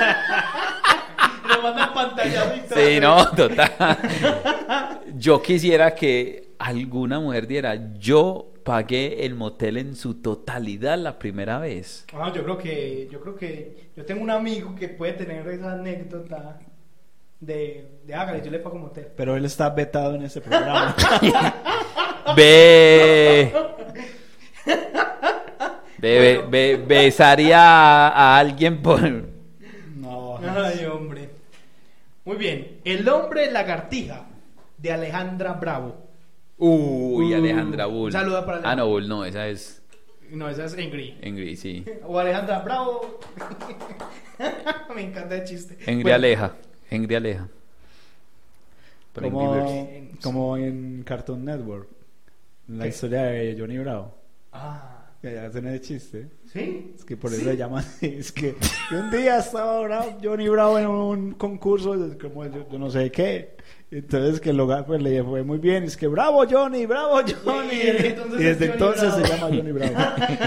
[1.48, 1.90] Lo mandan.
[2.74, 3.98] Sí, no, total.
[5.16, 11.59] Yo quisiera que alguna mujer diera, yo pagué el motel en su totalidad la primera
[11.59, 12.07] vez.
[12.14, 15.72] Ah, yo creo que, yo creo que, yo tengo un amigo que puede tener esa
[15.72, 16.61] anécdota
[17.40, 19.09] de, de hágale, yo le pago motel.
[19.16, 20.94] Pero él está vetado en este programa.
[22.37, 23.53] Ve.
[25.98, 29.00] Ve- ve- besaría a, a alguien por.
[29.96, 30.38] no.
[30.38, 31.31] Ay, hombre.
[32.24, 34.26] Muy bien, El hombre lagartija
[34.79, 36.07] de Alejandra Bravo.
[36.59, 38.12] Uy, Uh, Alejandra Bull.
[38.12, 39.83] saluda para Ah, no, Bull, no, esa es
[40.31, 41.16] No, esa es Engri.
[41.22, 41.85] Engri, sí.
[42.07, 43.18] O Alejandra Bravo.
[44.94, 45.76] Me encanta el chiste.
[45.87, 46.53] Engri Bueno, Aleja.
[46.90, 47.48] Engri Aleja.
[49.14, 49.88] Como,
[50.22, 51.88] como en Cartoon Network.
[52.68, 52.90] La ¿Qué?
[52.90, 54.14] historia de Johnny Bravo.
[54.53, 56.28] Ah, ya hacen el chiste.
[56.46, 56.92] ¿sí?
[56.96, 58.06] Es que por eso se llama así.
[58.18, 58.54] Es que
[58.92, 63.56] un día estaba Bravo- Johnny Bravo en un concurso, como yo, yo no sé qué.
[63.92, 65.83] Entonces que el hogar pues, le fue muy bien.
[65.85, 67.72] Es que bravo Johnny, bravo Johnny.
[67.74, 69.96] Y desde entonces Y desde Johnny entonces se llama Johnny Bravo.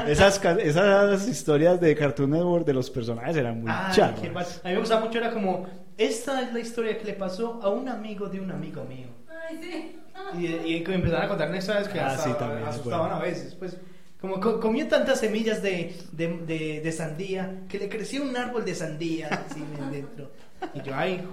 [0.08, 4.00] Esas, esas historias de Cartoon Network de los personajes eran muy Ay.
[4.02, 5.66] A mí me gustaba mucho, era como,
[5.98, 9.08] esta es la historia que le pasó a un amigo de un amigo mío.
[9.50, 9.98] Ay, sí.
[10.40, 13.16] Y, y que empezaron a contar historias que Ah, hasta sí, también asustaban bueno.
[13.18, 13.56] a veces.
[13.56, 13.78] Pues,
[14.24, 18.64] como co- comió tantas semillas de, de, de, de sandía que le creció un árbol
[18.64, 20.32] de sandía así dentro.
[20.74, 21.28] Y yo, ay.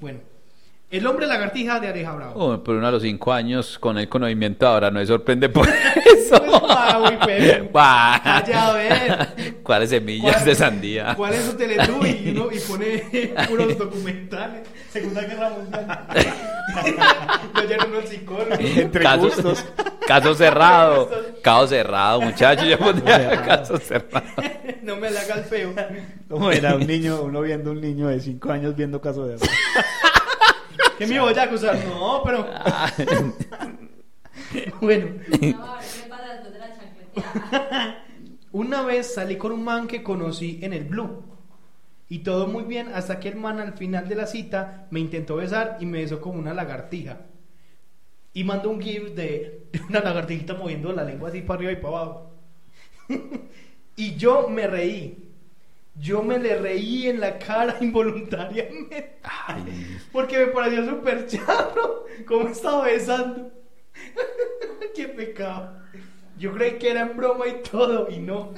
[0.00, 0.18] Bueno.
[0.88, 2.32] El hombre lagartija de Areja Bravo.
[2.36, 5.68] Oh, pero uno a los cinco años con el conocimiento ahora no se sorprende por
[6.16, 6.40] eso.
[6.40, 7.00] Pues, ah,
[7.72, 8.20] Bah.
[8.24, 9.54] Vaya a ver.
[9.64, 11.14] ¿Cuáles semillas ¿Cuál- de sandía?
[11.16, 12.08] ¿Cuál es su Teletubby?
[12.26, 14.60] Y, uno- y pone puros documentales.
[14.92, 16.06] Segunda Guerra Mundial.
[17.54, 18.58] Lo llenan unos psicólogos.
[18.60, 19.64] Entre Caso, gustos.
[20.06, 21.10] caso cerrado.
[21.42, 22.66] Caso cerrado, muchachos.
[22.68, 24.24] Yo pondría caso cerrado.
[24.82, 25.74] No me le haga el feo.
[26.28, 29.48] Como era un niño, uno viendo un niño de 5 años viendo caso de error.
[30.98, 31.76] ¿Qué me voy a acusar?
[31.86, 32.46] No, pero.
[34.80, 35.06] bueno,
[38.52, 41.22] una vez salí con un man que conocí en el Blue.
[42.08, 45.36] Y todo muy bien hasta que el man al final de la cita me intentó
[45.36, 47.20] besar y me besó como una lagartija.
[48.32, 51.76] Y mandó un gif de, de una lagartijita moviendo la lengua así para arriba y
[51.76, 52.30] para abajo.
[53.96, 55.25] y yo me reí.
[55.98, 59.18] Yo me le reí en la cara involuntariamente.
[59.22, 63.50] Ay, Porque me pareció súper charro cómo estaba besando.
[64.94, 65.80] Qué pecado.
[66.38, 68.52] Yo creí que era en broma y todo, y no.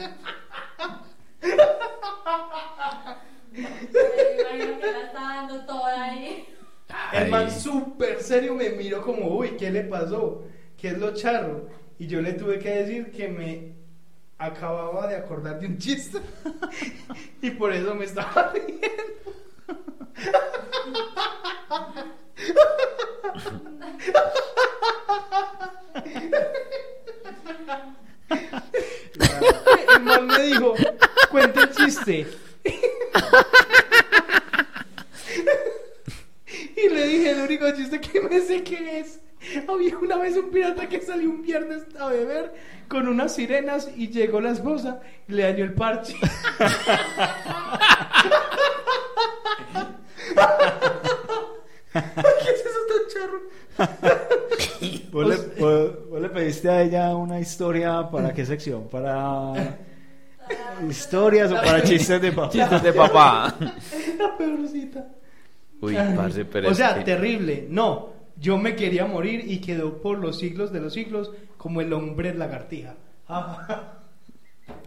[7.12, 10.44] El man súper serio me miró como, uy, ¿qué le pasó?
[10.77, 11.68] ¿Qué es lo charro?
[11.98, 13.77] Y yo le tuve que decir que me
[14.38, 16.20] acababa de acordar de un chiste.
[17.42, 18.88] y por eso me estaba riendo.
[29.94, 30.74] El man me dijo,
[31.31, 32.27] cuenta el chiste.
[36.77, 39.17] Y le dije, el único chiste que me sé que es.
[39.68, 42.54] Había una vez un pirata que salió un viernes a beber
[42.88, 46.14] con unas sirenas y llegó la esposa y le dañó el parche.
[51.92, 53.40] ¿Qué es eso tan charro?
[55.12, 58.88] ¿Vos, le, vos- vos le pediste a ella una historia para qué sección?
[58.88, 59.76] ¿Para
[60.88, 62.50] historias o para chistes de papá?
[62.50, 63.54] Chistes de papá.
[64.18, 65.06] La peorcita.
[65.80, 67.66] Uy, parce, pero o sea, terrible.
[67.70, 68.10] No,
[68.40, 72.35] yo me quería morir y quedó por los siglos de los siglos como el hombre
[72.35, 72.94] lagartija.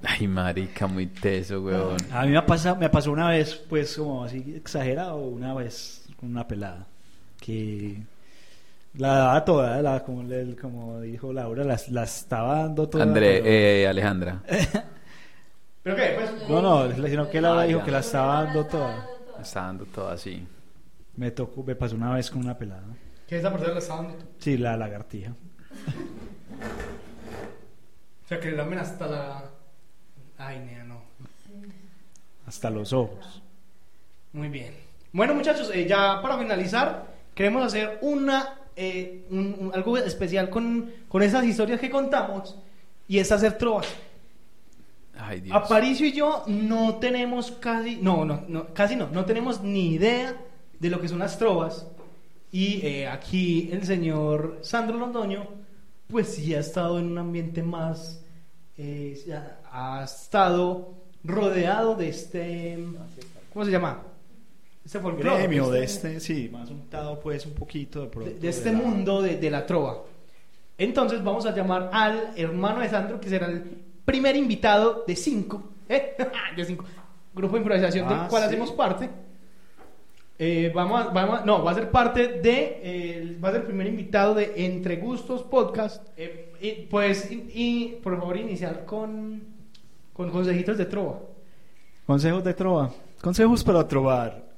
[0.03, 1.97] Ay, marica, muy teso, weón.
[2.11, 6.29] A mí me, pasa, me pasó una vez, pues como así exagerado, una vez con
[6.29, 6.87] una pelada
[7.39, 7.97] que
[8.95, 10.23] la daba toda, la, como,
[10.59, 13.03] como dijo Laura, la, la estaba dando toda.
[13.03, 14.41] André, pero- eh, Alejandra.
[15.83, 16.15] ¿Pero qué?
[16.15, 19.07] Pues, No, no, sino que Laura Ah, dijo que la estaba dando toda.
[19.41, 20.45] Está dando todo así.
[21.15, 22.83] Me tocó, me pasó una vez con una pelada.
[23.31, 24.25] Que esa persona la está dando tú.
[24.39, 25.31] Sí, la lagartija.
[28.25, 29.43] O sea, que le lamen hasta la...
[30.37, 31.01] Ay, nea, no.
[32.45, 33.41] Hasta los ojos.
[34.33, 34.73] Muy bien.
[35.13, 40.91] Bueno, muchachos, eh, ya para finalizar, queremos hacer una eh, un- un- algo especial con,
[41.07, 42.57] con esas historias que contamos
[43.07, 43.87] y es hacer trovas.
[45.17, 45.55] Ay, Dios.
[45.55, 50.35] Aparicio y yo no tenemos casi, no, no, no, casi no, no tenemos ni idea
[50.79, 51.85] de lo que son las trovas.
[52.51, 55.45] Y eh, aquí el señor Sandro Londoño,
[56.07, 58.21] pues sí ha estado en un ambiente más,
[58.77, 59.17] eh,
[59.71, 62.77] ha estado rodeado de este,
[63.53, 64.03] ¿cómo se llama?
[64.83, 68.31] Este folclore, Gremio de este, sí, más untado pues un poquito de pronto.
[68.31, 70.03] de, de este la- mundo de, de la trova.
[70.77, 73.61] Entonces vamos a llamar al hermano de Sandro, que será el
[74.03, 76.15] primer invitado de cinco, ¿eh?
[76.57, 76.83] de cinco,
[77.33, 78.47] grupo de improvisación Ah, del cual sí.
[78.49, 79.09] hacemos parte.
[80.43, 83.61] Eh, vamos, a- vamos a- no, va a ser parte de, eh, va a ser
[83.61, 86.03] el primer invitado de Entre Gustos Podcast.
[86.17, 89.43] Eh, y, pues, y, y, por favor, iniciar con,
[90.13, 91.19] con consejitos de trova.
[92.07, 92.91] Consejos de trova.
[93.21, 94.49] Consejos para trovar.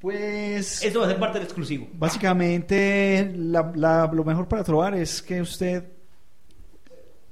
[0.00, 1.86] Pues Esto va a ser parte del exclusivo.
[1.92, 5.84] básicamente la- la- lo mejor para trovar es que usted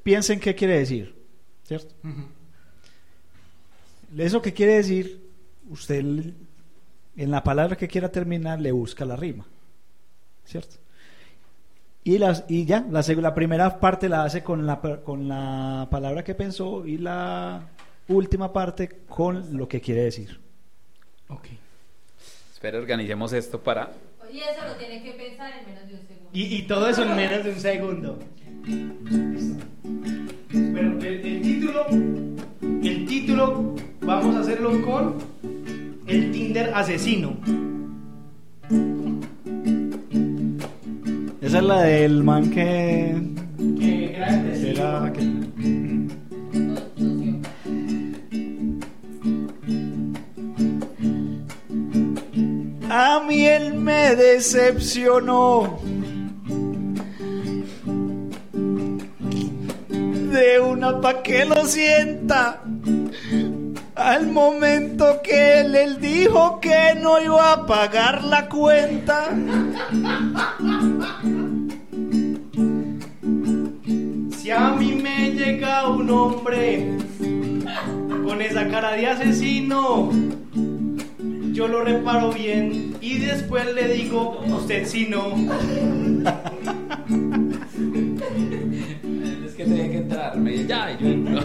[0.03, 1.15] piense en qué quiere decir,
[1.65, 1.95] ¿cierto?
[2.05, 2.23] Ujú.
[4.19, 5.27] Eso que quiere decir,
[5.71, 6.05] usted
[7.17, 9.47] en la palabra que quiera terminar le busca la rima,
[10.45, 10.77] ¿cierto?
[12.05, 16.23] Y, las, y ya, la, la primera parte la hace con la, con la palabra
[16.23, 17.69] que pensó y la
[18.09, 20.39] última parte con lo que quiere decir.
[21.29, 21.47] Ok.
[22.53, 23.91] Espera, organicemos esto para.
[24.33, 26.31] Y eso lo tiene que pensar en menos de un segundo.
[26.33, 28.19] Y, y todo eso en menos de un segundo.
[30.53, 31.87] El, el título,
[32.61, 35.17] el título, vamos a hacerlo con
[36.07, 37.37] el Tinder asesino.
[41.41, 43.15] Esa es la del man que
[43.79, 45.13] Que era era...
[45.13, 45.47] que-.
[52.91, 55.79] A mí él me decepcionó.
[60.33, 62.63] De una pa' que lo sienta.
[63.97, 69.31] Al momento que él, él dijo que no iba a pagar la cuenta.
[74.37, 76.99] Si a mí me llega un hombre
[78.27, 80.11] con esa cara de asesino,
[81.53, 85.35] yo lo reparo bien y después le digo, usted sí no.
[89.47, 90.37] Es que tenía que entrar.
[90.37, 91.41] Me dije, ya, y yo entro.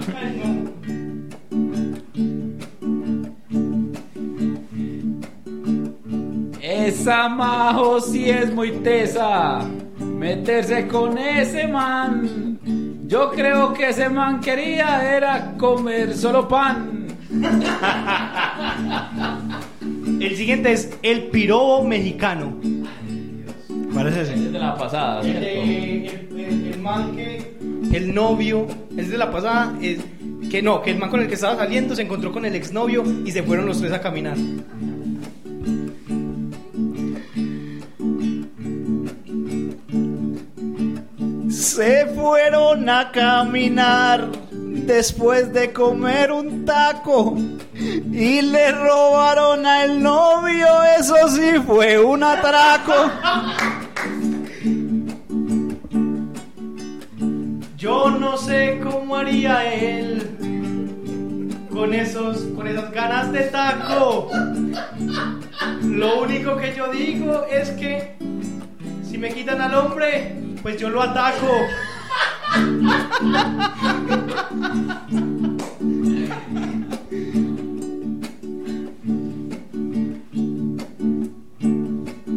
[6.86, 9.60] Esa majo sí es muy tesa.
[10.00, 12.60] Meterse con ese man.
[13.08, 17.08] Yo creo que ese man quería era comer solo pan.
[20.22, 22.56] El siguiente es el pirobo mexicano.
[23.94, 24.34] ¿Cuál es ese?
[24.36, 25.42] Es de la pasada, El, ¿cierto?
[25.46, 27.58] de- el- el- el man que
[27.94, 30.00] el novio, es de la pasada, es,
[30.50, 33.04] que no, que el man con el que estaba saliendo se encontró con el exnovio
[33.26, 34.38] y se fueron los tres a caminar.
[41.82, 47.36] Se fueron a caminar después de comer un taco
[47.74, 50.68] y le robaron al novio,
[51.00, 52.94] eso sí fue un atraco.
[57.78, 60.38] Yo no sé cómo haría él
[61.72, 64.30] con esos, con esas ganas de taco.
[65.82, 68.18] Lo único que yo digo es que
[69.04, 71.68] si me quitan al hombre, pues yo lo ataco.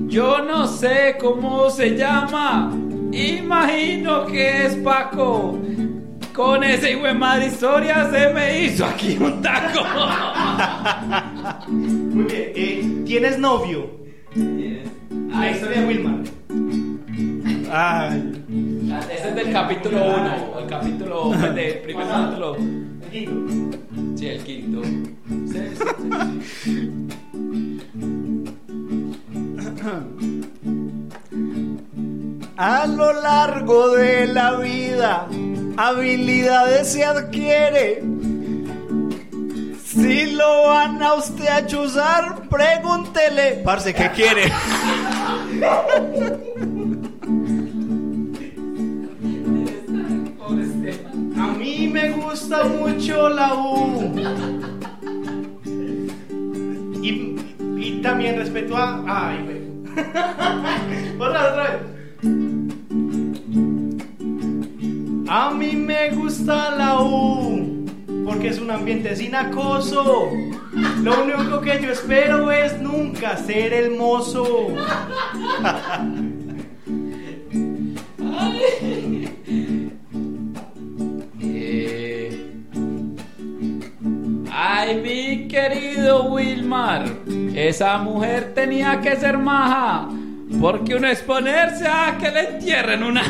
[0.09, 2.72] Yo no sé cómo se llama.
[3.12, 5.59] Imagino que es Paco.
[6.32, 9.84] Con ese hijo de madre historia se me hizo aquí un taco.
[11.68, 13.88] Muy bien, eh, ¿tienes novio?
[14.34, 16.34] La historia de Wilmar.
[17.77, 18.45] Ay.
[19.01, 22.55] Este es del capítulo 1, el capítulo, pues, del primer capítulo.
[22.55, 23.79] El quinto.
[24.16, 24.83] Sí, el quinto.
[24.85, 25.59] Sí,
[26.62, 26.91] sí.
[32.57, 35.27] A lo largo de la vida,
[35.77, 38.05] habilidades se adquiere.
[39.85, 43.62] Si lo van a usted a chuzar, pregúntele.
[43.64, 44.53] Parce, ¿qué quiere?
[51.95, 54.12] me gusta mucho la U.
[57.01, 57.36] Y,
[58.03, 59.05] también respeto a.
[59.07, 59.62] Ay, güey.
[61.20, 61.78] otra otra vez.
[65.28, 67.86] A mí me gusta la U.
[68.24, 70.30] Porque es un ambiente sin acoso.
[71.03, 74.45] Lo único que yo espero es nunca ser el mozo.
[85.55, 87.05] querido Wilmar,
[87.55, 90.09] esa mujer tenía que ser maja,
[90.61, 93.22] porque uno es ponerse a que le entierren una.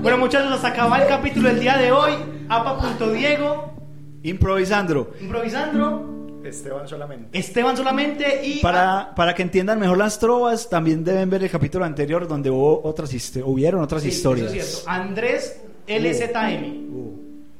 [0.00, 2.12] Bueno, muchachos, hasta acaba el capítulo del día de hoy.
[2.48, 3.74] Apa.diego,
[4.22, 5.12] Improvisando.
[5.20, 6.40] improvisando.
[6.44, 7.38] Esteban solamente.
[7.38, 8.60] Esteban solamente y.
[8.60, 12.80] Para, para que entiendan mejor las trovas, también deben ver el capítulo anterior donde hubo
[12.84, 13.10] otras
[13.44, 14.52] hubieron otras Sí, historias.
[14.52, 14.90] eso es cierto.
[14.90, 16.79] Andrés LZM.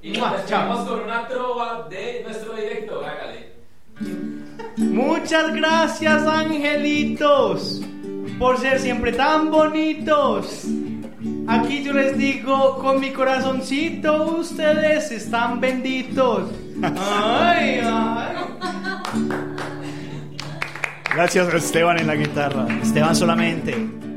[0.02, 3.52] Y nos despedimos con una trova de nuestro directo, hágale.
[4.76, 7.82] Muchas gracias, angelitos,
[8.38, 10.64] por ser siempre tan bonitos.
[11.46, 16.50] Aquí yo les digo con mi corazoncito, ustedes están benditos.
[16.82, 18.36] Ay, ay.
[21.12, 22.66] Gracias Esteban en la guitarra.
[22.82, 24.09] Esteban solamente.